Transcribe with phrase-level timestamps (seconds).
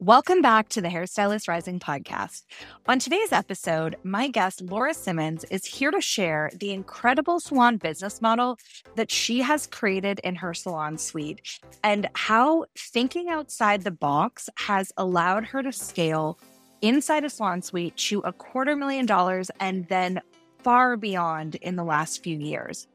[0.00, 2.42] Welcome back to the Hairstylist Rising podcast.
[2.86, 8.20] On today's episode, my guest, Laura Symons, is here to share the incredible salon business
[8.20, 8.58] model
[8.96, 11.40] that she has created in her salon suite
[11.82, 16.38] and how thinking outside the box has allowed her to scale
[16.82, 20.20] inside a salon suite to a quarter million dollars and then
[20.62, 22.86] far beyond in the last few years.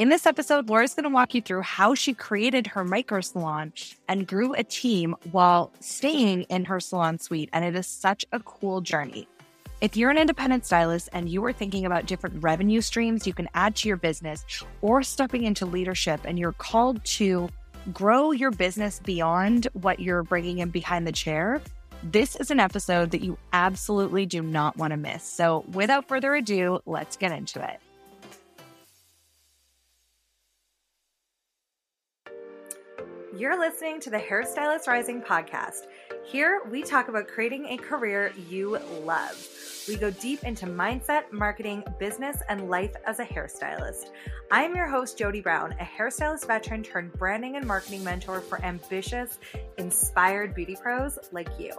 [0.00, 3.74] In this episode, Laura's going to walk you through how she created her micro salon
[4.08, 7.50] and grew a team while staying in her salon suite.
[7.52, 9.28] And it is such a cool journey.
[9.82, 13.46] If you're an independent stylist and you are thinking about different revenue streams you can
[13.52, 14.46] add to your business
[14.80, 17.50] or stepping into leadership and you're called to
[17.92, 21.60] grow your business beyond what you're bringing in behind the chair,
[22.04, 25.24] this is an episode that you absolutely do not want to miss.
[25.24, 27.80] So, without further ado, let's get into it.
[33.36, 35.86] You're listening to the Hairstylist Rising podcast.
[36.24, 39.36] Here, we talk about creating a career you love.
[39.88, 44.10] We go deep into mindset, marketing, business, and life as a hairstylist.
[44.50, 48.62] I am your host, Jody Brown, a hairstylist veteran turned branding and marketing mentor for
[48.62, 49.38] ambitious,
[49.78, 51.72] inspired beauty pros like you.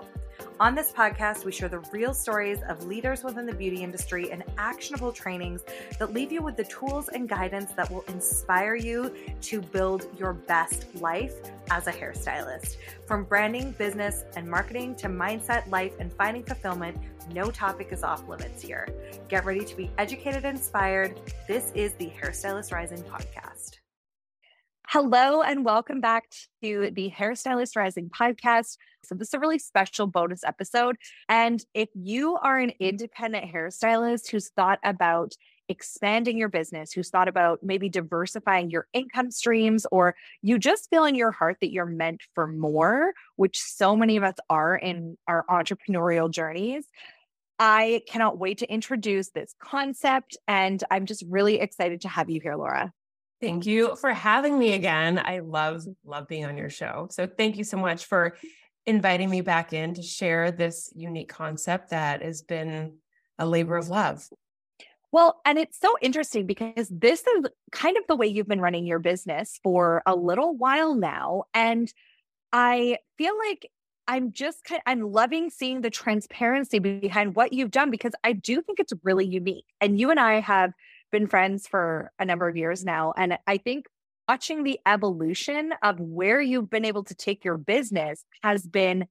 [0.60, 4.44] On this podcast, we share the real stories of leaders within the beauty industry and
[4.58, 5.64] actionable trainings
[5.98, 10.34] that leave you with the tools and guidance that will inspire you to build your
[10.34, 11.34] best life
[11.70, 12.78] as a hairstylist.
[13.08, 16.98] From branding, business, and marketing to mindset, life, and finding fulfillment,
[17.34, 18.88] no topic is off limits here.
[19.30, 21.20] Get ready to be educated and inspired.
[21.48, 23.78] This is the Hairstylist Rising podcast.
[24.88, 26.26] Hello, and welcome back
[26.62, 28.78] to the Hairstylist Rising podcast.
[29.04, 30.98] So, this is a really special bonus episode.
[31.30, 35.34] And if you are an independent hairstylist who's thought about
[35.70, 41.06] expanding your business, who's thought about maybe diversifying your income streams, or you just feel
[41.06, 45.18] in your heart that you're meant for more, which so many of us are in
[45.30, 46.86] our entrepreneurial journeys,
[47.64, 50.36] I cannot wait to introduce this concept.
[50.48, 52.92] And I'm just really excited to have you here, Laura.
[53.40, 55.22] Thank you for having me again.
[55.24, 57.08] I love love being on your show.
[57.12, 58.36] So thank you so much for
[58.88, 62.98] inviting me back in to share this unique concept that has been
[63.38, 64.28] a labor of love.
[65.12, 68.88] Well, and it's so interesting because this is kind of the way you've been running
[68.88, 71.94] your business for a little while now and
[72.54, 73.70] I feel like
[74.12, 78.34] I'm just kind of, I'm loving seeing the transparency behind what you've done because I
[78.34, 79.64] do think it's really unique.
[79.80, 80.74] And you and I have
[81.14, 83.14] been friends for a number of years now.
[83.16, 83.86] And I think
[84.28, 89.08] watching the evolution of where you've been able to take your business has been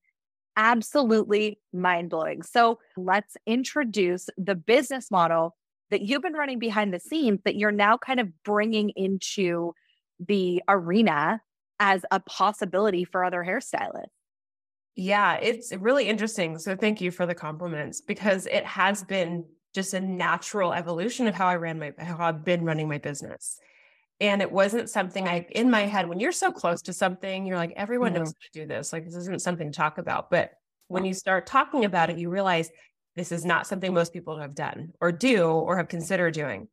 [0.54, 2.42] absolutely mind blowing.
[2.42, 5.56] So let's introduce the business model
[5.90, 9.72] that you've been running behind the scenes that you're now kind of bringing into
[10.18, 11.40] the arena
[11.78, 14.08] as a possibility for other hairstylists.
[14.96, 16.58] Yeah, it's really interesting.
[16.58, 21.34] So thank you for the compliments because it has been just a natural evolution of
[21.34, 23.58] how I ran my how I've been running my business.
[24.20, 27.56] And it wasn't something I in my head when you're so close to something, you're
[27.56, 28.38] like, everyone knows mm-hmm.
[28.40, 28.92] how to do this.
[28.92, 30.30] Like this isn't something to talk about.
[30.30, 30.52] But
[30.88, 32.70] when you start talking about it, you realize
[33.16, 36.68] this is not something most people have done or do or have considered doing.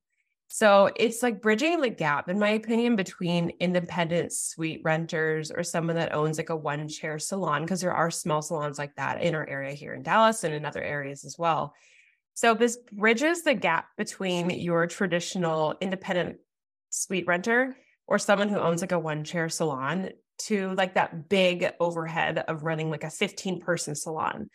[0.49, 5.97] So it's like bridging the gap, in my opinion, between independent suite renters or someone
[5.97, 9.35] that owns like a one chair salon, because there are small salons like that in
[9.35, 11.73] our area here in Dallas and in other areas as well.
[12.33, 16.37] So this bridges the gap between your traditional independent
[16.89, 17.75] suite renter
[18.07, 22.63] or someone who owns like a one chair salon to like that big overhead of
[22.63, 24.49] running like a 15 person salon.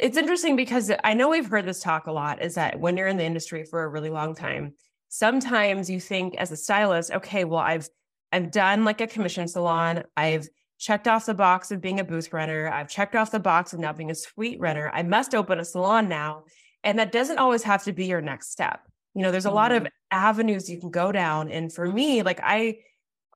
[0.00, 3.08] It's interesting because I know we've heard this talk a lot is that when you're
[3.08, 4.74] in the industry for a really long time,
[5.12, 7.86] sometimes you think as a stylist, okay, well, I've
[8.32, 12.32] I've done like a commission salon, I've checked off the box of being a booth
[12.32, 14.90] renter, I've checked off the box of now being a suite renter.
[14.92, 16.44] I must open a salon now.
[16.82, 18.80] And that doesn't always have to be your next step.
[19.14, 19.92] You know, there's a lot of mm-hmm.
[20.10, 21.50] avenues you can go down.
[21.50, 22.78] And for me, like I,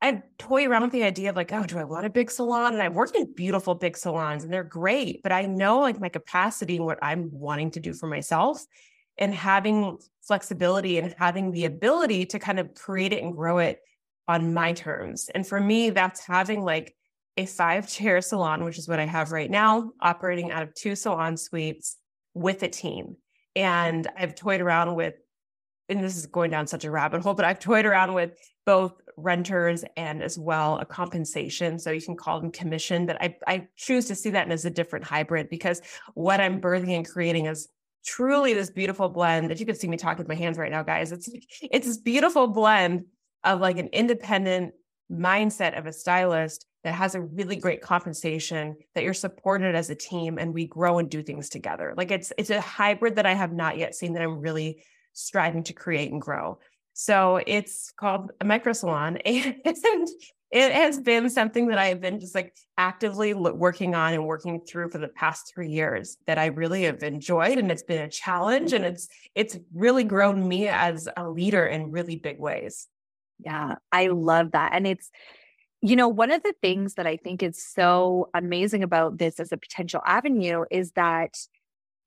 [0.00, 2.72] I toy around with the idea of like, oh, do I want a big salon?
[2.72, 6.08] And I've worked in beautiful big salons and they're great, but I know like my
[6.08, 8.64] capacity and what I'm wanting to do for myself
[9.18, 13.80] and having flexibility and having the ability to kind of create it and grow it
[14.28, 15.30] on my terms.
[15.34, 16.94] And for me, that's having like
[17.36, 20.96] a five chair salon, which is what I have right now, operating out of two
[20.96, 21.96] salon suites
[22.34, 23.16] with a team.
[23.54, 25.14] And I've toyed around with,
[25.88, 28.32] and this is going down such a rabbit hole, but I've toyed around with
[28.64, 31.78] both renters and as well a compensation.
[31.78, 34.70] So you can call them commission, but I, I choose to see that as a
[34.70, 35.80] different hybrid because
[36.14, 37.68] what I'm birthing and creating is
[38.06, 40.82] truly this beautiful blend that you can see me talking with my hands right now,
[40.82, 41.12] guys.
[41.12, 41.28] It's
[41.60, 43.06] it's this beautiful blend
[43.44, 44.74] of like an independent
[45.10, 49.94] mindset of a stylist that has a really great compensation, that you're supported as a
[49.94, 51.94] team and we grow and do things together.
[51.96, 55.64] Like it's it's a hybrid that I have not yet seen that I'm really striving
[55.64, 56.58] to create and grow.
[56.92, 60.08] So it's called a micro salon and
[60.56, 64.62] it has been something that I have been just like actively working on and working
[64.62, 68.08] through for the past 3 years that I really have enjoyed and it's been a
[68.08, 72.88] challenge and it's it's really grown me as a leader in really big ways.
[73.38, 74.72] Yeah, I love that.
[74.72, 75.10] And it's
[75.82, 79.52] you know, one of the things that I think is so amazing about this as
[79.52, 81.36] a potential avenue is that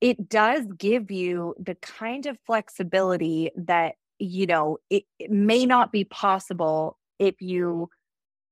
[0.02, 5.92] it does give you the kind of flexibility that, you know, it, it may not
[5.92, 7.90] be possible if you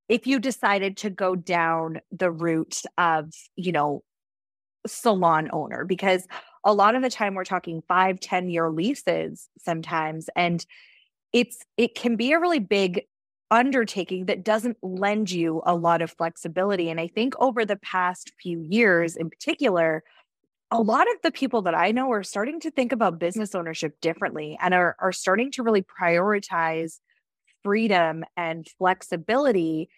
[0.10, 4.04] if you decided to go down the route of, you know,
[4.86, 6.28] salon owner because
[6.64, 10.30] a lot of the time we're talking five, 10 year leases sometimes.
[10.36, 10.66] And
[11.34, 13.04] it's it can be a really big
[13.50, 16.90] undertaking that doesn't lend you a lot of flexibility.
[16.90, 20.04] And I think over the past few years in particular,
[20.70, 23.96] a lot of the people that I know are starting to think about business ownership
[24.02, 27.00] differently and are, are starting to really prioritize
[27.64, 29.90] freedom and flexibility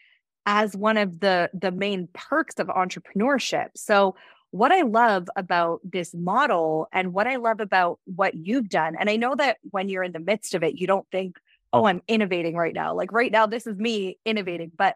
[0.46, 3.70] as one of the the main perks of entrepreneurship.
[3.76, 4.16] So
[4.52, 9.08] what I love about this model and what I love about what you've done and
[9.08, 11.38] I know that when you're in the midst of it you don't think
[11.74, 11.86] oh, oh.
[11.86, 12.94] I'm innovating right now.
[12.94, 14.72] Like right now, this is me innovating.
[14.76, 14.96] But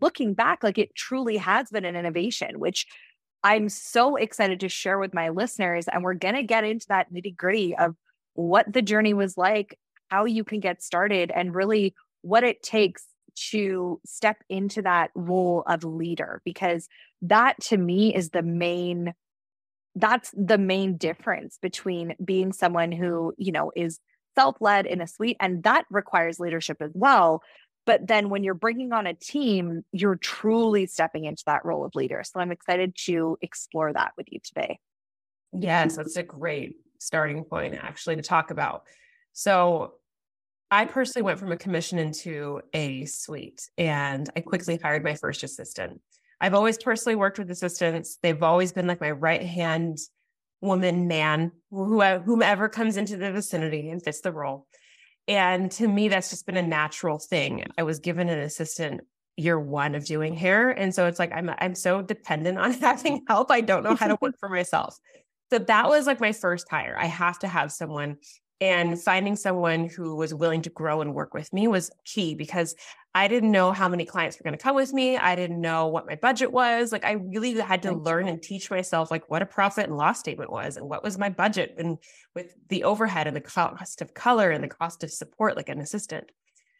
[0.00, 2.86] looking back, like it truly has been an innovation, which
[3.42, 5.88] I'm so excited to share with my listeners.
[5.88, 7.96] And we're going to get into that nitty gritty of
[8.34, 9.78] what the journey was like,
[10.12, 13.04] how you can get started, and really what it takes
[13.50, 16.42] to step into that role of leader.
[16.44, 16.86] Because
[17.22, 19.14] that to me is the main
[19.94, 24.00] that's the main difference between being someone who you know is
[24.34, 27.42] self led in a suite, and that requires leadership as well.
[27.86, 31.94] But then when you're bringing on a team, you're truly stepping into that role of
[31.94, 32.22] leader.
[32.24, 34.78] So I'm excited to explore that with you today.
[35.52, 38.84] Yes, that's a great starting point actually to talk about.
[39.32, 39.94] So
[40.72, 45.42] I personally went from a commission into a suite and I quickly hired my first
[45.42, 46.00] assistant.
[46.40, 48.16] I've always personally worked with assistants.
[48.22, 49.98] They've always been like my right hand
[50.62, 54.66] woman, man, uh, whomever comes into the vicinity and fits the role.
[55.28, 57.66] And to me, that's just been a natural thing.
[57.76, 59.02] I was given an assistant
[59.36, 60.70] year one of doing hair.
[60.70, 63.50] And so it's like I'm I'm so dependent on having help.
[63.50, 64.96] I don't know how to work for myself.
[65.52, 66.96] So that was like my first hire.
[66.98, 68.16] I have to have someone
[68.62, 72.76] and finding someone who was willing to grow and work with me was key because
[73.12, 75.16] I didn't know how many clients were going to come with me.
[75.16, 76.92] I didn't know what my budget was.
[76.92, 80.20] Like I really had to learn and teach myself like what a profit and loss
[80.20, 81.98] statement was and what was my budget and
[82.36, 85.80] with the overhead and the cost of color and the cost of support like an
[85.80, 86.30] assistant.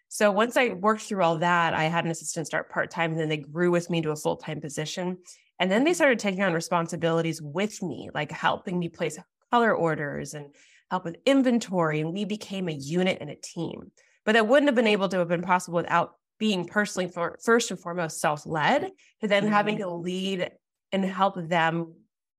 [0.09, 3.29] So once I worked through all that, I had an assistant start part-time and then
[3.29, 5.19] they grew with me to a full-time position.
[5.59, 9.19] And then they started taking on responsibilities with me, like helping me place
[9.51, 10.55] color orders and
[10.93, 13.91] help with inventory, and we became a unit and a team.
[14.27, 17.71] But that wouldn't have been able to have been possible without being personally for first
[17.71, 18.91] and foremost self-led,
[19.23, 19.53] to then mm-hmm.
[19.53, 20.51] having to lead
[20.93, 21.95] and help them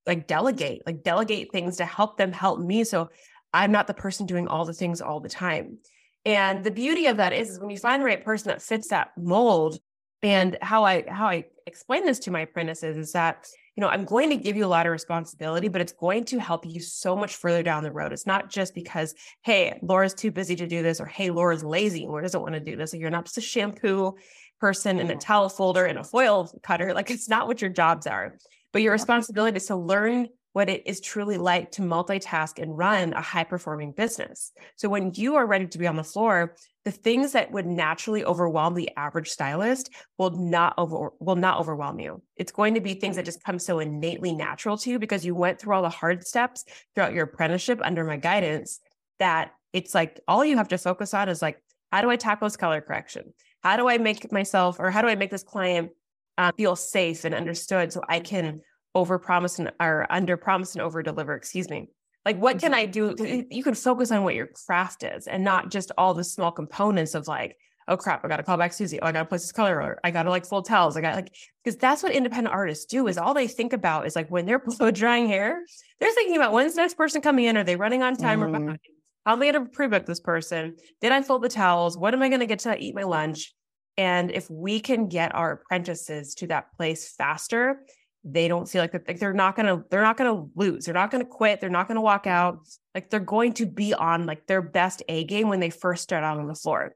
[0.06, 2.84] like delegate, like delegate things to help them help me.
[2.84, 3.10] So
[3.54, 5.80] I'm not the person doing all the things all the time.
[6.24, 8.90] And the beauty of that is, is when you find the right person that fits
[8.90, 9.80] that mold,
[10.22, 14.06] and how I how I explain this to my apprentices is that you know, I'm
[14.06, 17.16] going to give you a lot of responsibility, but it's going to help you so
[17.16, 18.14] much further down the road.
[18.14, 22.06] It's not just because, hey, Laura's too busy to do this, or hey, Laura's lazy
[22.06, 22.94] or doesn't want to do this.
[22.94, 24.14] Or you're not just a shampoo
[24.60, 26.94] person and a towel folder and a foil cutter.
[26.94, 28.38] Like it's not what your jobs are.
[28.72, 33.14] But your responsibility is to learn what it is truly like to multitask and run
[33.14, 34.52] a high performing business.
[34.76, 36.56] So when you are ready to be on the floor,
[36.86, 42.00] the things that would naturally overwhelm the average stylist will not over will not overwhelm
[42.00, 42.22] you.
[42.36, 45.34] It's going to be things that just come so innately natural to you because you
[45.34, 48.80] went through all the hard steps throughout your apprenticeship under my guidance
[49.20, 52.48] that it's like all you have to focus on is like how do I tackle
[52.48, 53.34] this color correction?
[53.62, 55.92] How do I make myself or how do I make this client
[56.38, 58.62] uh, feel safe and understood so I can
[58.96, 61.90] over promise and or under promise and over deliver, excuse me.
[62.26, 63.46] Like, what can I do?
[63.50, 67.16] You can focus on what your craft is and not just all the small components
[67.16, 67.58] of like,
[67.88, 69.02] oh crap, I got to call back Susie.
[69.02, 69.82] Oh, I got to place this color.
[69.82, 70.96] Or I got to like fold towels.
[70.96, 71.34] I got like,
[71.64, 74.60] because that's what independent artists do is all they think about is like when they're
[74.78, 75.64] blow drying hair,
[76.00, 77.58] they're thinking about when's the next person coming in?
[77.58, 78.44] Are they running on time mm.
[78.44, 78.66] or mm-hmm.
[78.66, 78.80] behind?
[79.26, 80.76] How am I to pre-book this person?
[81.02, 81.98] Did I fold the towels?
[81.98, 83.54] What am I going to get to eat my lunch?
[83.98, 87.84] And if we can get our apprentices to that place faster,
[88.24, 91.26] they don't feel like, like they're not gonna they're not gonna lose they're not gonna
[91.26, 92.60] quit they're not gonna walk out
[92.96, 96.24] like they're going to be on like their best a game when they first start
[96.24, 96.96] out on the floor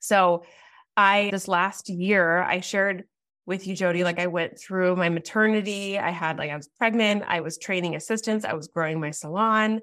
[0.00, 0.44] so
[0.96, 3.04] i this last year i shared
[3.46, 4.04] with you, Jody.
[4.04, 5.98] Like I went through my maternity.
[5.98, 7.22] I had like I was pregnant.
[7.26, 8.44] I was training assistants.
[8.44, 9.80] I was growing my salon.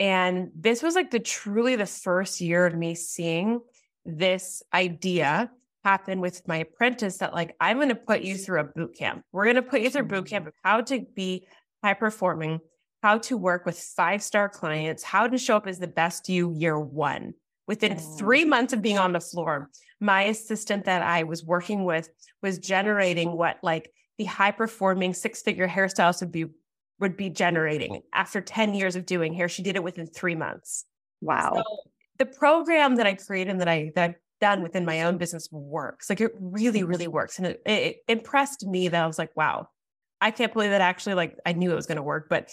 [0.00, 3.60] And this was like the truly the first year of me seeing
[4.04, 5.50] this idea
[5.84, 9.24] happen with my apprentice that like I'm going to put you through a boot camp.
[9.32, 10.28] We're going to put you through boot mm.
[10.28, 11.46] camp of how to be
[11.82, 12.60] high performing,
[13.02, 16.54] how to work with five star clients, how to show up as the best you
[16.54, 17.34] year one.
[17.66, 18.18] Within mm.
[18.18, 19.70] three months of being on the floor,
[20.00, 22.08] my assistant that I was working with
[22.42, 26.46] was generating what like the high performing six figure hairstylist would be
[27.00, 29.48] would be generating after 10 years of doing hair.
[29.48, 30.84] She did it within three months.
[31.20, 31.54] Wow.
[31.56, 31.64] So
[32.18, 36.10] the program that I created and that I that done within my own business works.
[36.10, 36.88] Like it really, mm-hmm.
[36.88, 37.38] really works.
[37.38, 39.68] And it, it impressed me that I was like, wow,
[40.20, 42.50] I can't believe that actually like I knew it was going to work, but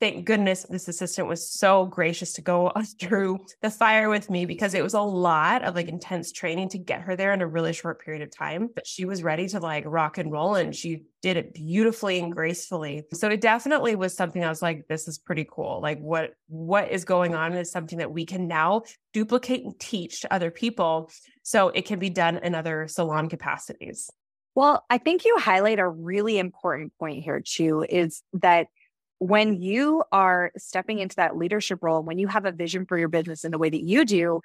[0.00, 4.74] thank goodness this assistant was so gracious to go through the fire with me because
[4.74, 7.72] it was a lot of like intense training to get her there in a really
[7.72, 8.68] short period of time.
[8.74, 12.32] But she was ready to like rock and roll and she did it beautifully and
[12.32, 13.04] gracefully.
[13.12, 15.80] So it definitely was something I was like, this is pretty cool.
[15.80, 20.20] Like what what is going on is something that we can now duplicate and teach
[20.20, 21.10] to other people
[21.42, 24.10] so it can be done in other salon capacities.
[24.54, 28.68] Well, I think you highlight a really important point here, too, is that
[29.18, 33.08] when you are stepping into that leadership role, when you have a vision for your
[33.08, 34.40] business in the way that you do,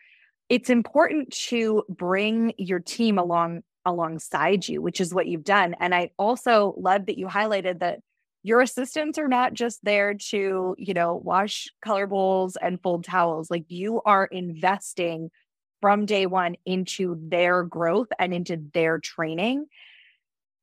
[0.50, 5.76] it's important to bring your team along alongside you, which is what you've done.
[5.80, 8.00] And I also love that you highlighted that
[8.44, 13.50] your assistants are not just there to, you know, wash color bowls and fold towels.
[13.50, 15.30] Like you are investing
[15.80, 19.66] from day one into their growth and into their training.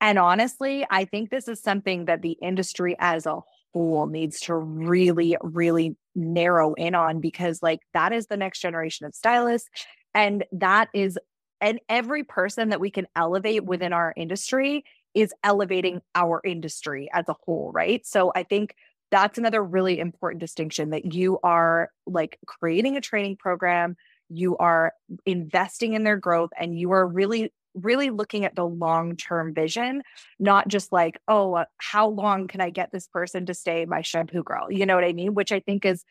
[0.01, 4.55] And honestly, I think this is something that the industry as a school needs to
[4.55, 9.69] really, really narrow in on because, like, that is the next generation of stylists.
[10.15, 11.19] And that is,
[11.61, 14.85] and every person that we can elevate within our industry
[15.15, 18.07] is elevating our industry as a whole, right?
[18.07, 18.75] So I think
[19.11, 23.97] that's another really important distinction that you are like creating a training program,
[24.29, 24.93] you are
[25.25, 30.03] investing in their growth, and you are really really looking at the long term vision,
[30.39, 34.03] not just like, oh, uh, how long can I get this person to stay my
[34.03, 34.71] shampoo girl?
[34.71, 35.35] You know what I mean?
[35.35, 36.05] Which I think is,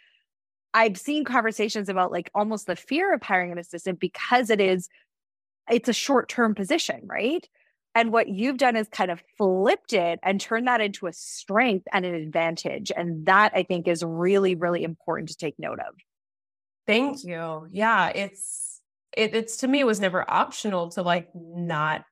[0.73, 4.89] I've seen conversations about like almost the fear of hiring an assistant because it is,
[5.69, 7.47] it's a short term position, right?
[7.95, 11.87] And what you've done is kind of flipped it and turned that into a strength
[11.91, 12.91] and an advantage.
[12.95, 15.95] And that I think is really, really important to take note of.
[16.85, 17.67] Thank you.
[17.71, 18.66] Yeah, it's
[19.15, 22.03] it, it's to me it was never optional to like not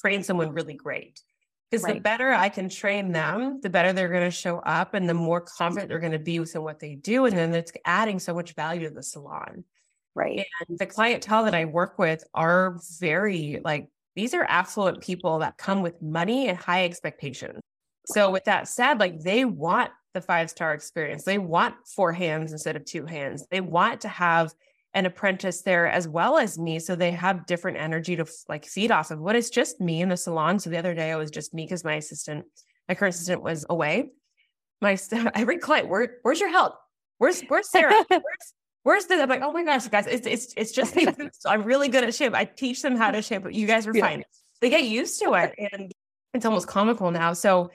[0.00, 1.20] train someone really great
[1.72, 1.94] because right.
[1.94, 5.14] the better I can train them, the better they're going to show up and the
[5.14, 7.24] more confident they're going to be within what they do.
[7.24, 9.64] And then it's adding so much value to the salon.
[10.14, 10.44] Right.
[10.68, 15.56] And the clientele that I work with are very like, these are affluent people that
[15.56, 17.62] come with money and high expectations.
[18.04, 22.52] So, with that said, like they want the five star experience, they want four hands
[22.52, 24.52] instead of two hands, they want to have
[24.94, 26.78] an apprentice there as well as me.
[26.78, 29.18] So they have different energy to like feed off of.
[29.18, 30.58] What is just me in the salon.
[30.58, 32.44] So the other day I was just me because my assistant,
[32.88, 34.10] my current assistant was away.
[34.80, 34.98] My
[35.34, 36.74] every client, where, where's your help?
[37.18, 38.04] Where's where's Sarah?
[38.10, 39.14] Where's where's the?
[39.22, 41.06] I'm like, oh my gosh, guys, it's it's it's just me.
[41.32, 42.34] so I'm really good at shape.
[42.34, 43.44] I teach them how to shape.
[43.48, 44.04] You guys are yeah.
[44.04, 44.24] fine.
[44.60, 45.92] They get used to it, and
[46.34, 47.32] it's almost comical now.
[47.32, 47.70] So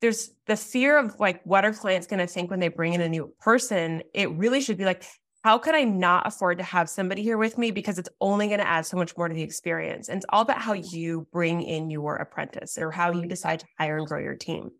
[0.00, 3.00] there's the fear of like what are clients going to think when they bring in
[3.00, 4.02] a new person.
[4.12, 5.04] It really should be like,
[5.44, 8.60] how could I not afford to have somebody here with me because it's only going
[8.60, 10.08] to add so much more to the experience?
[10.08, 13.66] And it's all about how you bring in your apprentice or how you decide to
[13.78, 14.70] hire and grow your team.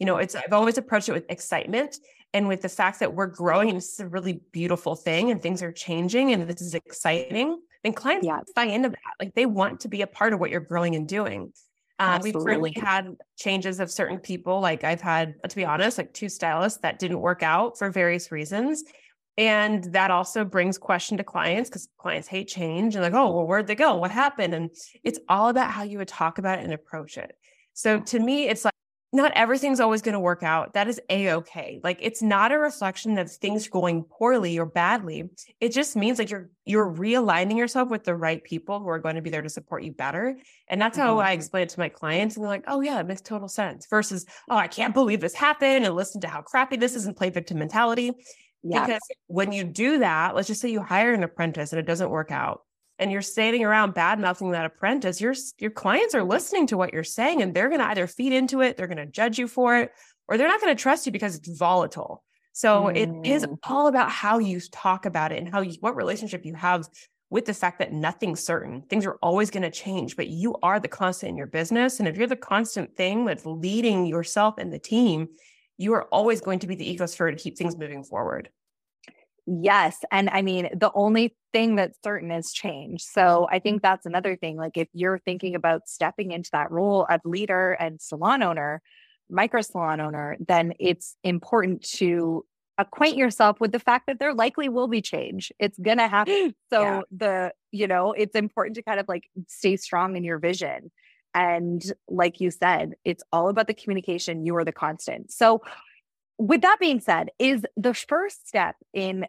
[0.00, 1.98] You know, it's I've always approached it with excitement
[2.34, 5.40] and with the fact that we're growing and this is a really beautiful thing and
[5.40, 7.56] things are changing and this is exciting.
[7.84, 8.40] And clients yeah.
[8.56, 8.98] buy into that.
[9.20, 11.52] Like they want to be a part of what you're growing and doing.
[12.00, 14.60] Um, we've really had changes of certain people.
[14.60, 18.32] Like I've had, to be honest, like two stylists that didn't work out for various
[18.32, 18.82] reasons.
[19.38, 23.46] And that also brings question to clients because clients hate change and like, oh, well,
[23.46, 23.94] where'd they go?
[23.94, 24.52] What happened?
[24.52, 24.70] And
[25.04, 27.38] it's all about how you would talk about it and approach it.
[27.72, 28.74] So to me, it's like
[29.12, 30.74] not everything's always going to work out.
[30.74, 31.80] That is a okay.
[31.82, 35.30] Like it's not a reflection of things going poorly or badly.
[35.60, 39.14] It just means like you're you're realigning yourself with the right people who are going
[39.14, 40.36] to be there to support you better.
[40.68, 41.28] And that's how mm-hmm.
[41.28, 42.36] I explain it to my clients.
[42.36, 43.86] And they're like, oh yeah, it makes total sense.
[43.88, 47.16] Versus, oh, I can't believe this happened and listen to how crappy this is and
[47.16, 48.12] play victim mentality.
[48.62, 48.84] Yeah.
[48.84, 52.10] Because when you do that, let's just say you hire an apprentice and it doesn't
[52.10, 52.62] work out
[52.98, 56.92] and you're standing around bad mouthing that apprentice, your your clients are listening to what
[56.92, 59.46] you're saying and they're going to either feed into it, they're going to judge you
[59.46, 59.92] for it,
[60.26, 62.24] or they're not going to trust you because it's volatile.
[62.52, 62.96] So mm.
[62.96, 63.56] it is mm.
[63.64, 66.88] all about how you talk about it and how you, what relationship you have
[67.30, 68.82] with the fact that nothing's certain.
[68.82, 71.98] Things are always going to change, but you are the constant in your business.
[71.98, 75.28] And if you're the constant thing that's leading yourself and the team,
[75.78, 78.50] you are always going to be the ecosphere to keep things moving forward.
[79.46, 80.04] Yes.
[80.12, 83.02] And I mean, the only thing that's certain is change.
[83.02, 83.82] So I think mm-hmm.
[83.82, 84.56] that's another thing.
[84.56, 88.82] Like if you're thinking about stepping into that role of leader and salon owner,
[89.30, 92.44] micro salon owner, then it's important to
[92.76, 95.50] acquaint yourself with the fact that there likely will be change.
[95.58, 96.54] It's going to happen.
[96.70, 97.00] So yeah.
[97.10, 100.90] the, you know, it's important to kind of like stay strong in your vision.
[101.34, 104.44] And like you said, it's all about the communication.
[104.44, 105.30] You are the constant.
[105.30, 105.62] So
[106.38, 109.26] with that being said, is the first step in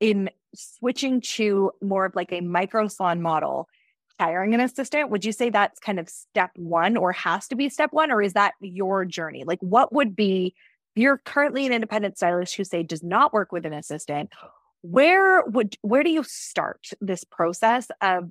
[0.00, 3.68] in switching to more of like a micro salon model
[4.20, 7.68] hiring an assistant would you say that's kind of step one or has to be
[7.68, 10.54] step one or is that your journey like what would be
[10.94, 14.30] you're currently an independent stylist who say does not work with an assistant
[14.82, 18.30] where would where do you start this process of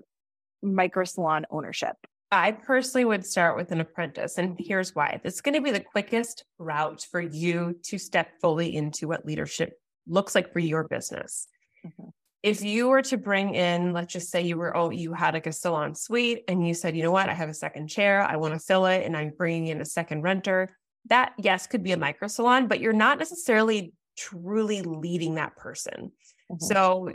[0.62, 1.98] micro salon ownership
[2.34, 4.38] I personally would start with an apprentice.
[4.38, 8.30] And here's why this is going to be the quickest route for you to step
[8.42, 11.48] fully into what leadership looks like for your business.
[11.86, 12.10] Mm-hmm.
[12.42, 15.48] If you were to bring in, let's just say you were, oh, you had like
[15.48, 18.36] a salon suite and you said, you know what, I have a second chair, I
[18.36, 20.76] want to fill it, and I'm bringing in a second renter
[21.10, 26.12] that yes could be a micro salon but you're not necessarily truly leading that person
[26.52, 26.56] mm-hmm.
[26.60, 27.12] so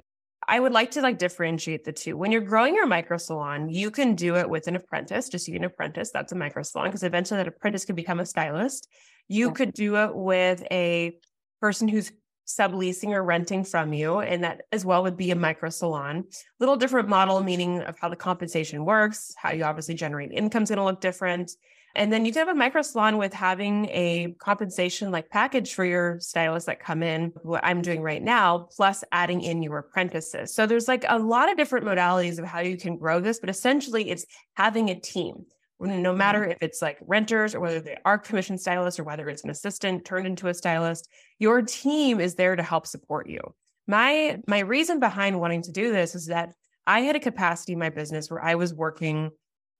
[0.49, 2.17] i would like to like differentiate the two.
[2.17, 5.57] When you're growing your micro salon you can do it with an apprentice just you
[5.57, 8.89] an apprentice that's a micro salon because eventually that apprentice could become a stylist.
[9.29, 9.53] You yeah.
[9.53, 11.19] could do it with a
[11.61, 12.11] person who's
[12.47, 16.25] subleasing or renting from you and that as well would be a micro salon.
[16.59, 20.71] Little different model meaning of how the compensation works how you obviously generate income is
[20.71, 21.53] going to look different
[21.99, 25.85] and then you can have a micro salon with having a compensation like package for
[25.85, 30.55] your stylists that come in, what I'm doing right now, plus adding in your apprentices.
[30.55, 33.51] So there's like a lot of different modalities of how you can grow this, but
[33.51, 34.25] essentially it's
[34.55, 35.45] having a team.
[35.81, 36.53] No matter mm-hmm.
[36.53, 40.05] if it's like renters or whether they are commission stylists or whether it's an assistant
[40.05, 41.09] turned into a stylist,
[41.41, 43.41] your team is there to help support you.
[43.89, 46.51] My my reason behind wanting to do this is that
[46.87, 49.31] I had a capacity in my business where I was working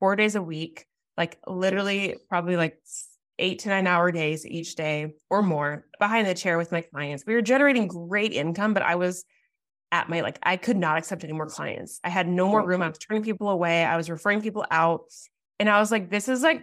[0.01, 0.85] four days a week
[1.19, 2.79] like literally probably like
[3.41, 7.25] eight to nine hour days each day or more behind the chair with my clients.
[7.27, 9.25] We were generating great income, but I was
[9.91, 12.01] at my like I could not accept any more clients.
[12.05, 12.83] I had no more room.
[12.83, 13.85] I was turning people away.
[13.85, 15.03] I was referring people out.
[15.59, 16.63] And I was like, this is like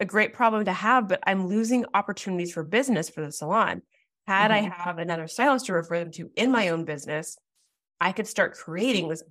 [0.00, 3.82] a great problem to have, but I'm losing opportunities for business for the salon.
[4.26, 4.72] Had mm-hmm.
[4.72, 7.36] I have another stylist to refer them to in my own business,
[8.00, 9.22] I could start creating this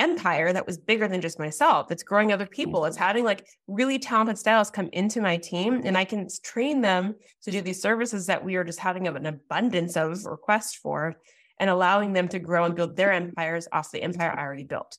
[0.00, 1.90] empire that was bigger than just myself.
[1.90, 2.84] It's growing other people.
[2.86, 7.14] It's having like really talented stylists come into my team and I can train them
[7.42, 11.16] to do these services that we are just having an abundance of requests for
[11.58, 14.96] and allowing them to grow and build their empires off the empire I already built.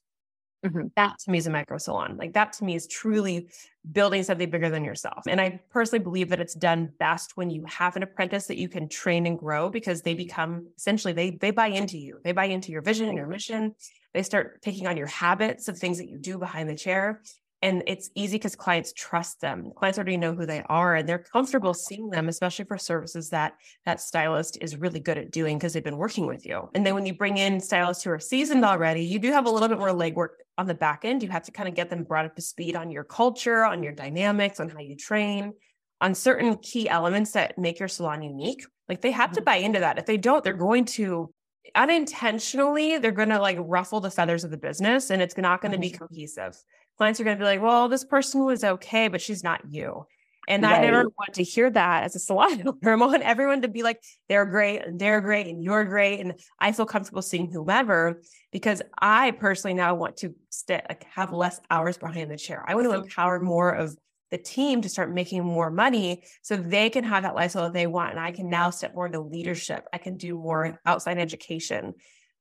[0.66, 0.88] Mm-hmm.
[0.96, 2.18] That to me is a micro salon.
[2.18, 3.50] Like that to me is truly
[3.92, 5.24] building something bigger than yourself.
[5.28, 8.70] And I personally believe that it's done best when you have an apprentice that you
[8.70, 12.20] can train and grow because they become essentially they they buy into you.
[12.24, 13.74] They buy into your vision and your mission
[14.14, 17.22] they start taking on your habits of things that you do behind the chair.
[17.64, 19.72] And it's easy because clients trust them.
[19.76, 23.54] Clients already know who they are and they're comfortable seeing them, especially for services that
[23.86, 26.70] that stylist is really good at doing because they've been working with you.
[26.74, 29.50] And then when you bring in stylists who are seasoned already, you do have a
[29.52, 31.22] little bit more legwork on the back end.
[31.22, 33.84] You have to kind of get them brought up to speed on your culture, on
[33.84, 35.54] your dynamics, on how you train,
[36.02, 38.66] on certain key elements that make your salon unique.
[38.90, 39.46] Like they have to mm-hmm.
[39.46, 40.00] buy into that.
[40.00, 41.32] If they don't, they're going to
[41.76, 45.72] unintentionally they're going to like ruffle the feathers of the business and it's not going
[45.72, 46.06] to be mm-hmm.
[46.06, 46.58] cohesive
[46.98, 50.06] clients are going to be like well this person was okay but she's not you
[50.48, 50.80] and right.
[50.80, 52.94] I never want to hear that as a salon owner.
[52.94, 56.20] I want everyone to be like, they're great and they're great and you're great.
[56.20, 58.22] And I feel comfortable seeing whomever
[58.52, 60.34] because I personally now want to
[60.68, 62.64] like, have less hours behind the chair.
[62.68, 63.96] I want to empower more of
[64.32, 67.88] the team to start making more money so they can have that lifestyle that they
[67.88, 68.12] want.
[68.12, 69.86] And I can now step more into leadership.
[69.94, 71.94] I can do more outside education.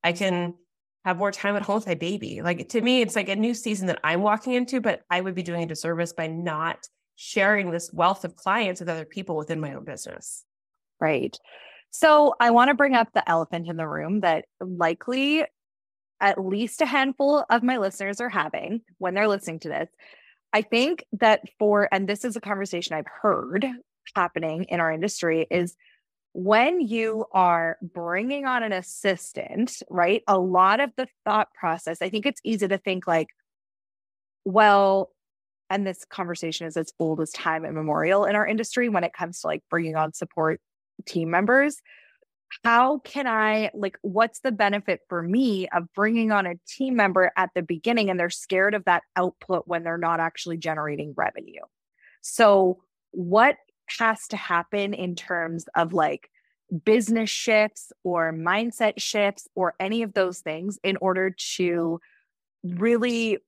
[0.02, 0.54] I can
[1.04, 2.42] have more time at home with my baby.
[2.42, 5.34] Like to me, it's like a new season that I'm walking into, but I would
[5.34, 6.78] be doing a disservice by not
[7.16, 10.44] sharing this wealth of clients with other people within my own business.
[11.00, 11.36] Right.
[11.90, 15.44] So I want to bring up the elephant in the room that likely
[16.20, 19.88] at least a handful of my listeners are having when they're listening to this,
[20.52, 23.66] I think that for, and this is a conversation I've heard
[24.14, 25.76] happening in our industry, is
[26.32, 30.22] when you are bringing on an assistant, right?
[30.26, 33.28] A lot of the thought process, I think it's easy to think like,
[34.44, 35.10] well,
[35.68, 39.40] and this conversation is as old as time immemorial in our industry when it comes
[39.40, 40.60] to like bringing on support
[41.06, 41.80] team members.
[42.64, 47.32] How can I, like, what's the benefit for me of bringing on a team member
[47.36, 51.62] at the beginning and they're scared of that output when they're not actually generating revenue?
[52.20, 52.82] So,
[53.12, 53.56] what
[53.98, 56.30] has to happen in terms of like
[56.84, 62.00] business shifts or mindset shifts or any of those things in order to
[62.62, 63.38] really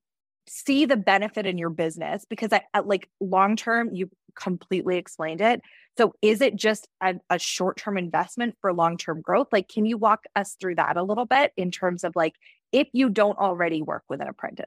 [0.47, 5.61] see the benefit in your business because I, like long term you completely explained it
[5.97, 9.85] so is it just a, a short term investment for long term growth like can
[9.85, 12.33] you walk us through that a little bit in terms of like
[12.71, 14.65] if you don't already work with an apprentice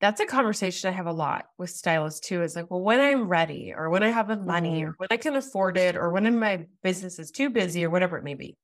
[0.00, 2.42] that's a conversation I have a lot with stylists too.
[2.42, 4.90] Is like, well, when I'm ready, or when I have the money, mm-hmm.
[4.90, 8.18] or when I can afford it, or when my business is too busy, or whatever
[8.18, 8.56] it may be.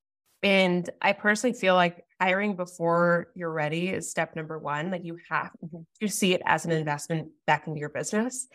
[0.43, 4.91] And I personally feel like hiring before you're ready is step number one.
[4.91, 5.83] Like you have mm-hmm.
[6.01, 8.49] to see it as an investment back into your business.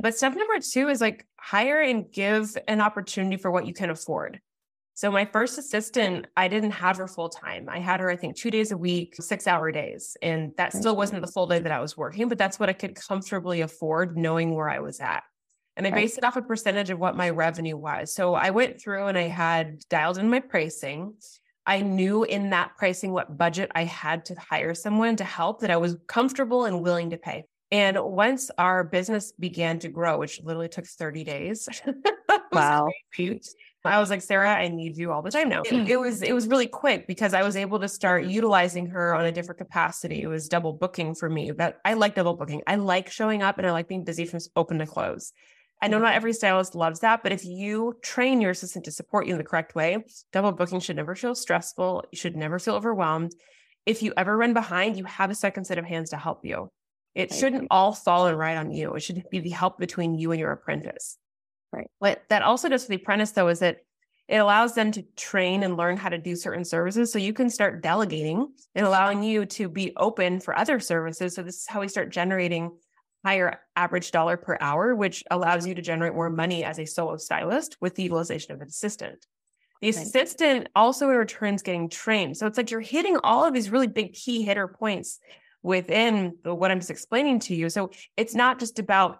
[0.00, 3.90] But step number two is like hire and give an opportunity for what you can
[3.90, 4.40] afford.
[4.94, 7.66] So my first assistant, I didn't have her full time.
[7.68, 10.16] I had her, I think, two days a week, six hour days.
[10.22, 12.74] And that still wasn't the full day that I was working, but that's what I
[12.74, 15.22] could comfortably afford knowing where I was at.
[15.76, 18.14] And I based it off a percentage of what my revenue was.
[18.14, 21.14] So I went through and I had dialed in my pricing.
[21.64, 25.70] I knew in that pricing what budget I had to hire someone to help that
[25.70, 27.46] I was comfortable and willing to pay.
[27.72, 31.68] And once our business began to grow, which literally took 30 days.
[32.52, 32.90] wow.
[33.84, 35.62] I was like, Sarah, I need you all the time now.
[35.62, 38.30] It, it, was it was really quick because I was able to start mm-hmm.
[38.30, 40.20] utilizing her on a different capacity.
[40.22, 41.50] It was double booking for me.
[41.50, 42.62] But I like double booking.
[42.66, 45.32] I like showing up and I like being busy from open to close.
[45.80, 46.04] I know mm-hmm.
[46.04, 49.38] not every stylist loves that, but if you train your assistant to support you in
[49.38, 49.96] the correct way,
[50.30, 52.04] double booking should never feel stressful.
[52.12, 53.34] You should never feel overwhelmed.
[53.86, 56.70] If you ever run behind, you have a second set of hands to help you.
[57.14, 58.94] It shouldn't all fall and ride on you.
[58.94, 61.18] It should be the help between you and your apprentice.
[61.72, 61.90] Right.
[61.98, 63.78] What that also does for the apprentice, though, is that
[64.28, 67.12] it allows them to train and learn how to do certain services.
[67.12, 71.34] So you can start delegating and allowing you to be open for other services.
[71.34, 72.70] So this is how we start generating
[73.24, 77.16] higher average dollar per hour, which allows you to generate more money as a solo
[77.16, 79.26] stylist with the utilization of an assistant.
[79.80, 82.36] The assistant also in return is getting trained.
[82.36, 85.18] So it's like you're hitting all of these really big key hitter points
[85.62, 87.70] within the, what I'm just explaining to you.
[87.70, 89.18] So it's not just about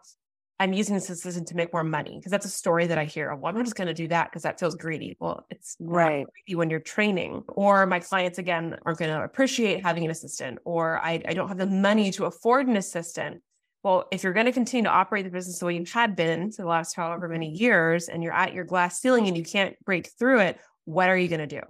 [0.61, 3.33] I'm using this assistant to make more money because that's a story that I hear.
[3.33, 5.16] Oh, well, I'm just going to do that because that feels greedy.
[5.18, 6.24] Well, it's right
[6.55, 11.00] when you're training, or my clients again aren't going to appreciate having an assistant, or
[11.00, 13.42] I, I don't have the money to afford an assistant.
[13.83, 16.52] Well, if you're going to continue to operate the business the way you had been
[16.52, 17.62] for the last however many mm-hmm.
[17.62, 21.16] years, and you're at your glass ceiling and you can't break through it, what are
[21.16, 21.62] you going to do?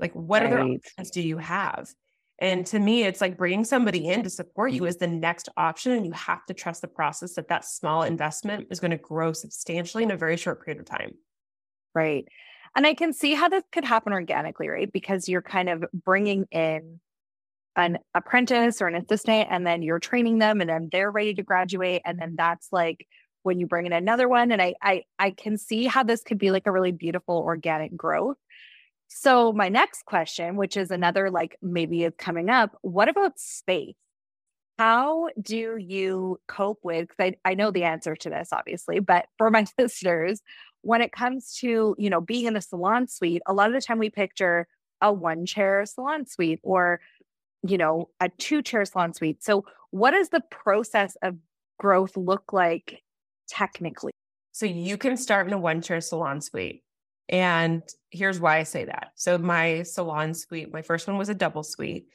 [0.00, 0.52] Like, what right.
[0.52, 1.88] other options do you have?
[2.38, 4.88] And to me, it's like bringing somebody in to support you mm-hmm.
[4.88, 5.92] is the next option.
[5.92, 9.32] And you have to trust the process that that small investment is going to grow
[9.32, 11.12] substantially in a very short period of time.
[11.94, 12.26] Right.
[12.74, 14.90] And I can see how this could happen organically, right?
[14.90, 17.00] Because you're kind of bringing in
[17.76, 21.42] an apprentice or an assistant, and then you're training them, and then they're ready to
[21.42, 22.02] graduate.
[22.04, 23.06] And then that's like
[23.42, 24.52] when you bring in another one.
[24.52, 27.96] And I, I, I can see how this could be like a really beautiful organic
[27.96, 28.36] growth.
[29.14, 33.94] So, my next question, which is another like maybe it's coming up, what about space?
[34.78, 37.10] How do you cope with?
[37.20, 40.40] I, I know the answer to this, obviously, but for my listeners,
[40.80, 43.82] when it comes to you know being in a salon suite, a lot of the
[43.82, 44.66] time we picture
[45.02, 47.00] a one chair salon suite or
[47.62, 49.44] you know a two chair salon suite.
[49.44, 51.36] So, what does the process of
[51.78, 53.02] growth look like
[53.46, 54.12] technically?
[54.52, 56.82] So you can start in a one chair salon suite
[57.32, 59.12] and here's why I say that.
[59.16, 62.06] So, my salon suite, my first one was a double suite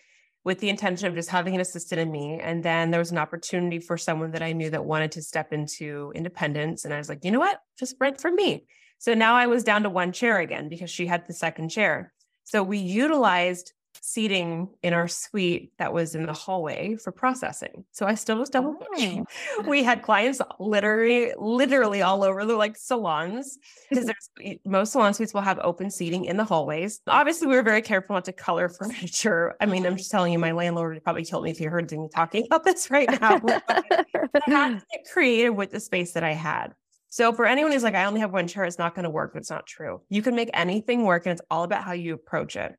[0.46, 2.40] with the intention of just having an assistant in me.
[2.42, 5.52] And then there was an opportunity for someone that I knew that wanted to step
[5.52, 6.86] into independence.
[6.86, 7.60] And I was like, you know what?
[7.78, 8.66] Just rent from me.
[9.00, 12.14] So now I was down to one chair again because she had the second chair.
[12.46, 17.86] So we utilized seating in our suite that was in the hallway for processing.
[17.92, 19.26] So I still was double booking.
[19.58, 19.64] Oh.
[19.68, 23.58] We had clients literally, literally all over the like salons
[23.90, 24.06] because
[24.40, 27.02] there's most salon suites will have open seating in the hallways.
[27.08, 29.56] Obviously, we were very careful not to color furniture.
[29.60, 31.92] I mean, I'm just telling you, my landlord would probably kill me if he heard
[31.92, 33.40] me talking about this right now.
[33.40, 36.74] but I had to get creative with the space that I had.
[37.10, 39.32] So for anyone who's like, I only have one chair, it's not going to work.
[39.36, 40.02] It's not true.
[40.10, 42.76] You can make anything work, and it's all about how you approach it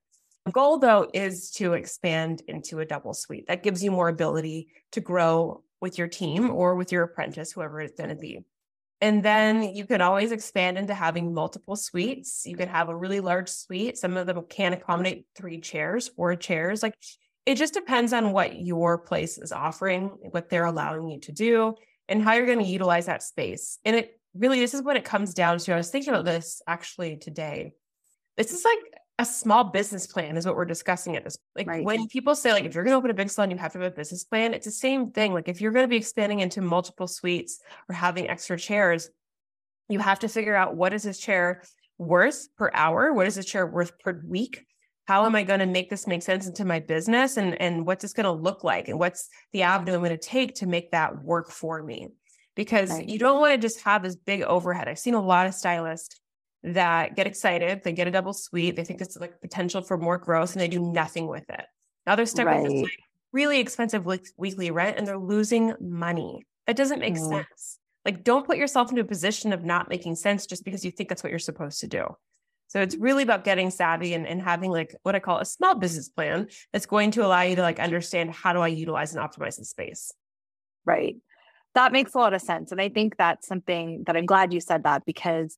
[0.51, 3.47] goal though is to expand into a double suite.
[3.49, 7.81] That gives you more ability to grow with your team or with your apprentice whoever
[7.81, 8.45] it's going to be.
[9.01, 12.45] And then you can always expand into having multiple suites.
[12.47, 13.97] You can have a really large suite.
[13.97, 16.83] Some of them can accommodate three chairs four chairs.
[16.83, 16.95] Like
[17.47, 21.75] it just depends on what your place is offering what they're allowing you to do
[22.09, 23.79] and how you're going to utilize that space.
[23.85, 25.73] And it really this is what it comes down to.
[25.73, 27.75] I was thinking about this actually today.
[28.37, 31.37] This is like a small business plan is what we're discussing at this.
[31.57, 31.85] Like right.
[31.85, 33.79] when people say, like, if you're going to open a big salon, you have to
[33.81, 34.55] have a business plan.
[34.55, 35.33] It's the same thing.
[35.33, 39.11] Like if you're going to be expanding into multiple suites or having extra chairs,
[39.89, 41.63] you have to figure out what is this chair
[41.99, 43.13] worth per hour?
[43.13, 44.65] What is this chair worth per week?
[45.07, 47.39] How am I going to make this make sense into my business?
[47.39, 48.89] And, and what's this going to look like?
[48.89, 52.09] And what's the avenue I'm going to take to make that work for me?
[52.55, 53.09] Because right.
[53.09, 54.87] you don't want to just have this big overhead.
[54.87, 56.21] I've seen a lot of stylists
[56.63, 60.19] that get excited, they get a double suite, they think it's like potential for more
[60.19, 61.65] growth, and they do nothing with it.
[62.07, 62.63] Now they're stuck right.
[62.63, 62.99] with this like
[63.33, 66.47] really expensive weekly rent and they're losing money.
[66.67, 67.29] That doesn't make mm.
[67.29, 67.79] sense.
[68.05, 71.09] Like, don't put yourself into a position of not making sense just because you think
[71.09, 72.07] that's what you're supposed to do.
[72.69, 75.75] So it's really about getting savvy and, and having like what I call a small
[75.75, 79.25] business plan that's going to allow you to like understand how do I utilize and
[79.25, 80.13] optimize the space.
[80.85, 81.17] Right.
[81.75, 82.73] That makes a lot of sense.
[82.73, 85.57] And I think that's something that I'm glad you said that because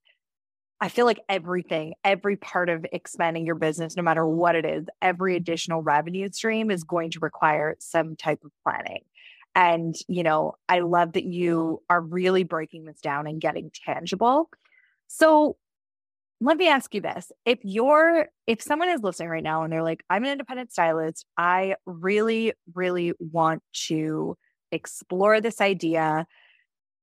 [0.81, 4.87] I feel like everything, every part of expanding your business, no matter what it is,
[5.03, 5.43] every mm-hmm.
[5.43, 9.03] additional revenue stream is going to require some type of planning.
[9.55, 14.49] And, you know, I love that you are really breaking this down and getting tangible.
[15.09, 15.57] So
[16.41, 17.31] let me ask you this.
[17.45, 21.27] If you're, if someone is listening right now and they're like, I'm an independent stylist,
[21.37, 24.39] I really, really want to
[24.73, 26.27] explore this idea.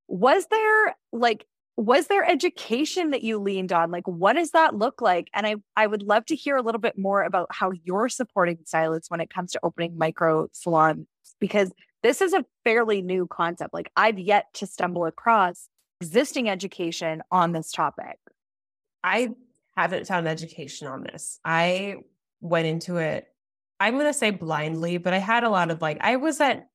[0.07, 1.45] Was there like
[1.77, 3.91] was there education that you leaned on?
[3.91, 5.29] Like what does that look like?
[5.33, 8.57] And i i would love to hear a little bit more about how you're supporting
[8.65, 11.07] stylists when it comes to opening micro salons
[11.39, 11.71] because
[12.03, 13.73] this is a fairly new concept.
[13.73, 15.69] Like i've yet to stumble across
[16.01, 18.17] existing education on this topic.
[19.03, 19.29] I
[19.75, 21.39] haven't found education on this.
[21.45, 21.97] I
[22.41, 23.27] went into it
[23.79, 26.67] i'm going to say blindly but i had a lot of like i was at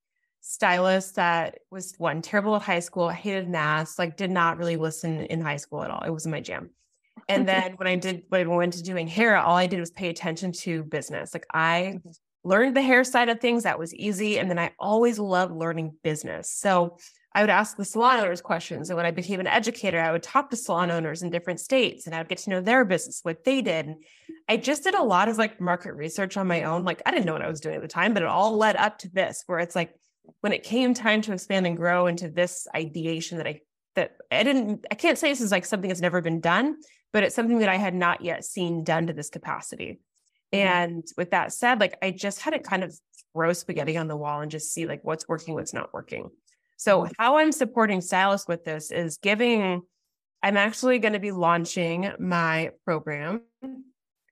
[0.43, 3.05] stylist that was one terrible at high school.
[3.05, 6.03] I hated math, like did not really listen in high school at all.
[6.03, 6.71] It wasn't my jam.
[7.29, 9.93] And then when I did when I went to doing hair, all I did was
[9.93, 11.33] pay attention to business.
[11.33, 12.11] Like I mm-hmm.
[12.43, 13.63] learned the hair side of things.
[13.63, 14.39] That was easy.
[14.39, 16.51] And then I always loved learning business.
[16.51, 16.99] So
[17.35, 18.91] I would ask the salon owners questions.
[18.91, 22.07] And when I became an educator, I would talk to salon owners in different states
[22.07, 23.87] and I would get to know their business, what they did.
[23.87, 23.97] And
[24.49, 26.85] I just did a lot of like market research on my own.
[26.85, 28.77] Like I didn't know what I was doing at the time, but it all led
[28.77, 29.95] up to this, where it's like
[30.41, 33.61] when it came time to expand and grow into this ideation that I
[33.95, 36.77] that I didn't I can't say this is like something that's never been done,
[37.13, 40.01] but it's something that I had not yet seen done to this capacity.
[40.53, 40.69] Mm-hmm.
[40.69, 42.95] And with that said, like I just had to kind of
[43.33, 46.31] throw spaghetti on the wall and just see like what's working, what's not working.
[46.77, 47.13] So mm-hmm.
[47.19, 49.83] how I'm supporting stylists with this is giving
[50.43, 53.43] I'm actually going to be launching my program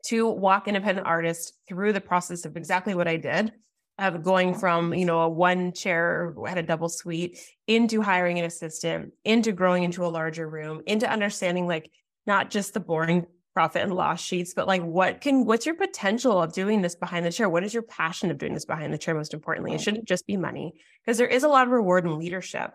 [0.07, 3.53] to walk independent artists through the process of exactly what I did
[4.01, 8.45] of going from you know a one chair had a double suite into hiring an
[8.45, 11.91] assistant into growing into a larger room into understanding like
[12.27, 16.41] not just the boring profit and loss sheets but like what can what's your potential
[16.41, 17.49] of doing this behind the chair?
[17.49, 19.75] What is your passion of doing this behind the chair most importantly?
[19.75, 20.73] It shouldn't just be money
[21.05, 22.71] because there is a lot of reward in leadership.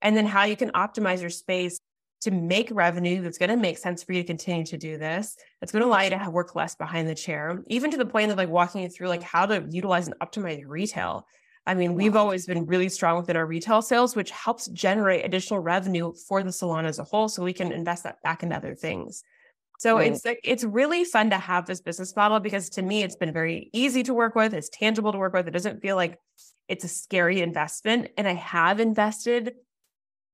[0.00, 1.78] And then how you can optimize your space
[2.24, 5.36] to make revenue that's going to make sense for you to continue to do this.
[5.60, 8.30] That's going to allow you to work less behind the chair, even to the point
[8.30, 11.26] of like walking you through like how to utilize and optimize retail.
[11.66, 15.60] I mean, we've always been really strong within our retail sales, which helps generate additional
[15.60, 17.28] revenue for the salon as a whole.
[17.28, 19.22] So we can invest that back into other things.
[19.78, 20.12] So right.
[20.12, 23.32] it's like it's really fun to have this business model because to me it's been
[23.32, 24.54] very easy to work with.
[24.54, 25.48] It's tangible to work with.
[25.48, 26.18] It doesn't feel like
[26.68, 28.08] it's a scary investment.
[28.16, 29.54] And I have invested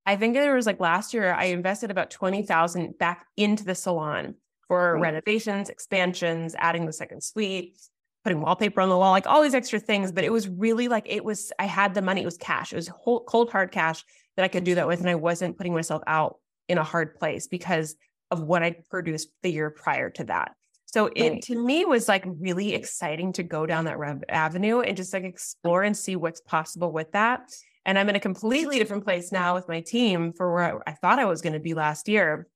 [0.07, 4.35] I think there was like last year, I invested about 20,000 back into the salon
[4.67, 5.03] for right.
[5.03, 7.79] renovations, expansions, adding the second suite,
[8.25, 10.13] putting wallpaper on the wall, like all these extra things.
[10.13, 12.77] But it was really like it was, I had the money, it was cash, it
[12.77, 14.05] was whole, cold hard cash
[14.37, 15.01] that I could do that with.
[15.01, 17.97] And I wasn't putting myself out in a hard place because
[18.31, 20.53] of what I produced the year prior to that.
[20.87, 21.43] So it right.
[21.43, 25.23] to me was like really exciting to go down that rev- avenue and just like
[25.23, 27.53] explore and see what's possible with that.
[27.85, 31.19] And I'm in a completely different place now with my team for where I thought
[31.19, 32.47] I was going to be last year.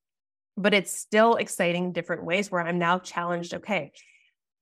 [0.57, 3.55] But it's still exciting different ways where I'm now challenged.
[3.55, 3.93] Okay,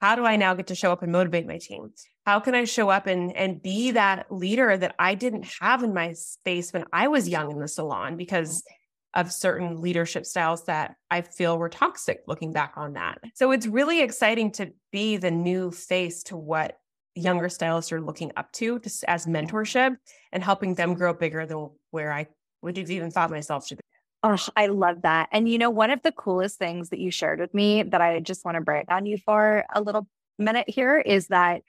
[0.02, 1.92] how do I now get to show up and motivate my team?
[2.26, 5.94] How can I show up and, and be that leader that I didn't have in
[5.94, 9.20] my space when I was young in the salon because mm-hmm.
[9.20, 13.18] of certain leadership styles that I feel were toxic looking back on that.
[13.34, 16.78] So it's really exciting to be the new face to what
[17.14, 19.96] younger stylists are looking up to just as mentorship
[20.32, 22.28] and helping them grow bigger than where I
[22.62, 23.82] would have even thought myself to be.
[24.22, 25.28] Oh, I love that.
[25.32, 28.20] And you know, one of the coolest things that you shared with me that I
[28.20, 30.06] just want to brag on you for a little
[30.38, 31.62] minute here is that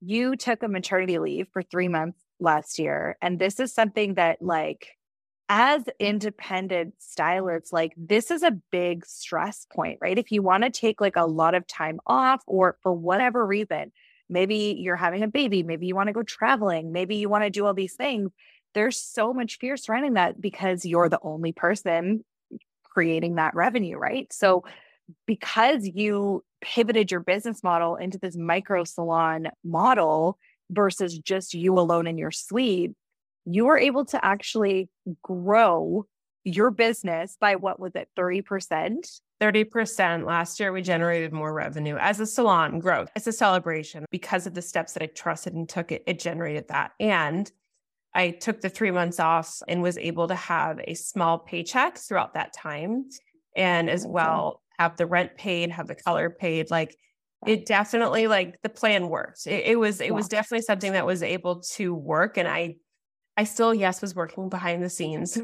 [0.00, 3.16] you took a maternity leave for three months last year.
[3.22, 4.88] And this is something that like
[5.48, 10.18] as independent stylists, like this is a big stress point, right?
[10.18, 13.92] If you want to take like a lot of time off or for whatever reason,
[14.30, 17.50] maybe you're having a baby, maybe you want to go traveling, maybe you want to
[17.50, 18.30] do all these things.
[18.72, 22.24] There's so much fear surrounding that because you're the only person
[22.84, 24.32] creating that revenue, right?
[24.32, 24.64] So,
[25.26, 30.38] because you pivoted your business model into this micro salon model
[30.70, 32.92] versus just you alone in your suite,
[33.44, 34.88] you were able to actually
[35.22, 36.06] grow
[36.44, 39.20] your business by what was it, 30%?
[39.40, 44.46] 30% last year we generated more revenue as a salon growth it's a celebration because
[44.46, 46.92] of the steps that i trusted and took it it generated that.
[47.00, 47.50] And
[48.14, 52.34] i took the three months off and was able to have a small paycheck throughout
[52.34, 53.06] that time
[53.56, 56.70] and as well have the rent paid have the color paid.
[56.70, 56.96] Like
[57.46, 59.46] it definitely like the plan worked.
[59.46, 60.12] It, it was it yeah.
[60.12, 62.36] was definitely something that was able to work.
[62.38, 62.76] And i
[63.36, 65.38] i still yes was working behind the scenes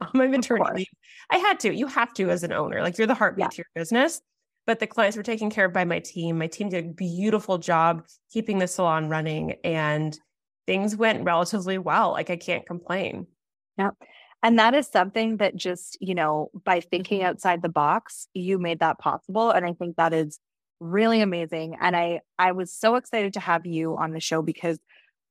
[0.00, 0.86] on my maternity leave.
[1.30, 1.74] I had to.
[1.74, 2.82] You have to as an owner.
[2.82, 3.48] Like you're the heartbeat yeah.
[3.48, 4.20] to your business.
[4.64, 6.38] But the clients were taken care of by my team.
[6.38, 10.16] My team did a beautiful job keeping the salon running and
[10.66, 12.12] things went relatively well.
[12.12, 13.26] Like I can't complain.
[13.76, 13.90] Yeah.
[14.42, 17.28] And that is something that just, you know, by thinking mm-hmm.
[17.28, 19.50] outside the box, you made that possible.
[19.50, 20.38] And I think that is
[20.80, 21.76] really amazing.
[21.80, 24.78] And I I was so excited to have you on the show because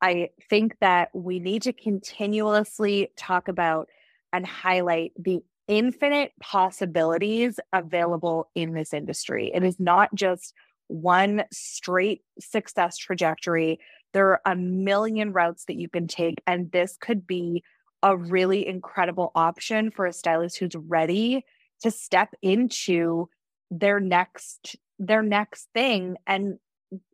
[0.02, 3.88] I think that we need to continuously talk about
[4.34, 9.52] and highlight the infinite possibilities available in this industry.
[9.54, 10.54] It is not just
[10.88, 13.80] one straight success trajectory.
[14.14, 17.64] There are a million routes that you can take, and this could be
[18.04, 21.46] a really incredible option for a stylist who's ready
[21.82, 23.30] to step into
[23.70, 26.58] their next their next thing and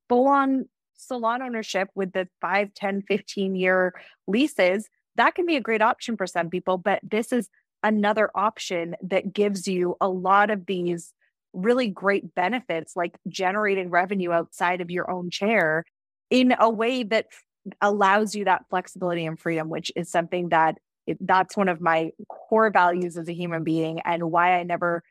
[0.10, 3.94] full on salon ownership with the 5 10 15 year
[4.28, 7.50] leases that can be a great option for some people, but this is
[7.84, 11.14] another option that gives you a lot of these
[11.54, 15.84] really great benefits, like generating revenue outside of your own chair
[16.30, 17.28] in a way that
[17.82, 20.78] allows you that flexibility and freedom, which is something that
[21.22, 25.04] that's one of my core values as a human being and why I never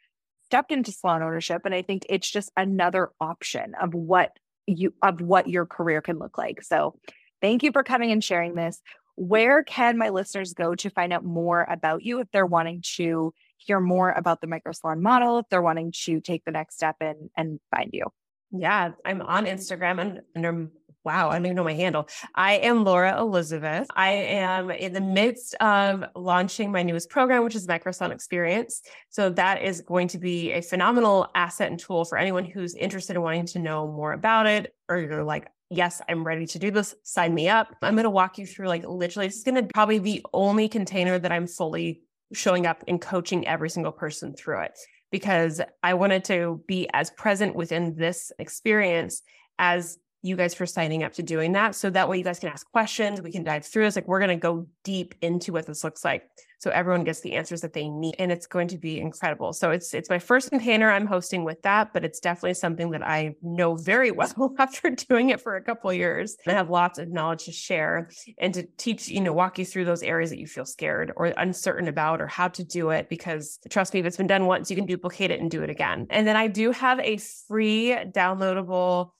[0.44, 1.62] stepped into salon ownership.
[1.64, 4.32] And I think it's just another option of what
[4.66, 6.62] you of what your career can look like.
[6.62, 6.98] So
[7.40, 8.80] thank you for coming and sharing this
[9.16, 13.32] where can my listeners go to find out more about you if they're wanting to
[13.56, 16.96] hear more about the micro salon model, if they're wanting to take the next step
[17.00, 18.04] and and find you?
[18.52, 20.70] Yeah, I'm on Instagram and under
[21.06, 22.08] wow, I don't even know my handle.
[22.34, 23.86] I am Laura Elizabeth.
[23.94, 28.82] I am in the midst of launching my newest program, which is Microsalon Experience.
[29.10, 33.14] So that is going to be a phenomenal asset and tool for anyone who's interested
[33.14, 36.70] in wanting to know more about it, or you're like, yes, I'm ready to do
[36.70, 36.94] this.
[37.02, 37.74] Sign me up.
[37.82, 41.18] I'm going to walk you through like literally, it's going to probably the only container
[41.18, 42.02] that I'm fully
[42.32, 44.78] showing up and coaching every single person through it
[45.10, 49.22] because I wanted to be as present within this experience
[49.58, 51.74] as you guys for signing up to doing that.
[51.74, 53.22] So that way you guys can ask questions.
[53.22, 53.96] We can dive through this.
[53.96, 56.24] Like we're going to go deep into what this looks like.
[56.58, 58.16] So everyone gets the answers that they need.
[58.18, 59.52] And it's going to be incredible.
[59.52, 63.06] So it's it's my first container I'm hosting with that, but it's definitely something that
[63.06, 66.36] I know very well after doing it for a couple years.
[66.46, 69.84] I have lots of knowledge to share and to teach, you know, walk you through
[69.84, 73.08] those areas that you feel scared or uncertain about or how to do it.
[73.08, 75.70] Because trust me, if it's been done once, you can duplicate it and do it
[75.70, 76.06] again.
[76.10, 79.10] And then I do have a free downloadable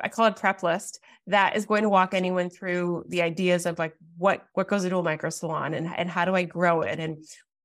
[0.00, 3.78] I call it prep list that is going to walk anyone through the ideas of
[3.78, 6.98] like what what goes into a micro salon and, and how do I grow it
[6.98, 7.24] and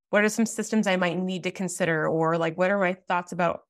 [0.09, 3.31] what are some systems I might need to consider or like what are my thoughts
[3.31, 3.61] about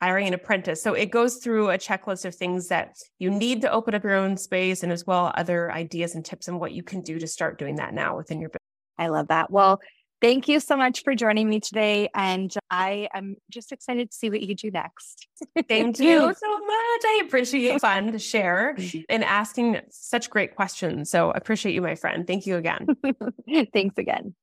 [0.00, 0.82] hiring an apprentice.
[0.82, 4.14] So it goes through a checklist of things that you need to open up your
[4.14, 7.26] own space and as well other ideas and tips on what you can do to
[7.26, 8.60] start doing that now within your business.
[8.98, 9.50] I love that.
[9.50, 9.80] Well,
[10.20, 12.10] Thank you so much for joining me today.
[12.14, 15.26] And I am just excited to see what you do next.
[15.68, 17.02] Thank you so much.
[17.04, 19.00] I appreciate fun to share mm-hmm.
[19.08, 21.10] and asking such great questions.
[21.10, 22.26] So appreciate you, my friend.
[22.26, 22.86] Thank you again.
[23.72, 24.34] Thanks again.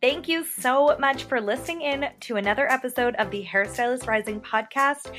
[0.00, 5.12] Thank you so much for listening in to another episode of the Hairstylist Rising podcast.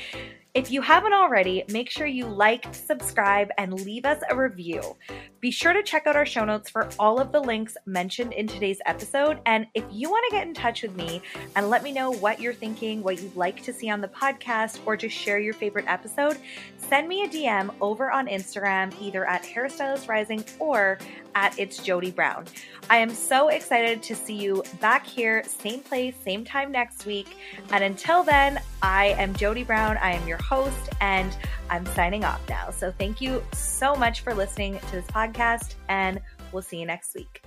[0.52, 4.96] If you haven't already, make sure you like, subscribe, and leave us a review.
[5.38, 8.48] Be sure to check out our show notes for all of the links mentioned in
[8.48, 9.38] today's episode.
[9.46, 11.22] And if you want to get in touch with me
[11.54, 14.80] and let me know what you're thinking, what you'd like to see on the podcast,
[14.86, 16.36] or just share your favorite episode,
[16.78, 20.98] send me a DM over on Instagram, either at Hairstylist Rising or
[21.36, 22.44] at It's Jody Brown.
[22.90, 27.36] I am so excited to see you back here, same place, same time next week.
[27.70, 29.96] And until then, I am Jody Brown.
[29.98, 31.36] I am your host, and
[31.68, 32.70] I'm signing off now.
[32.70, 36.20] So thank you so much for listening to this podcast, and
[36.52, 37.42] we'll see you next week.